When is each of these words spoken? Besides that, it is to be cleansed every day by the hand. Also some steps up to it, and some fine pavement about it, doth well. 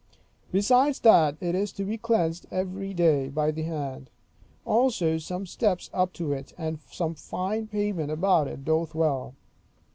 Besides 0.51 1.01
that, 1.01 1.37
it 1.41 1.53
is 1.53 1.71
to 1.73 1.83
be 1.85 1.95
cleansed 1.95 2.47
every 2.49 2.91
day 2.91 3.29
by 3.29 3.51
the 3.51 3.61
hand. 3.61 4.09
Also 4.65 5.19
some 5.19 5.45
steps 5.45 5.91
up 5.93 6.11
to 6.13 6.33
it, 6.33 6.53
and 6.57 6.79
some 6.89 7.13
fine 7.13 7.67
pavement 7.67 8.09
about 8.09 8.47
it, 8.47 8.65
doth 8.65 8.95
well. 8.95 9.35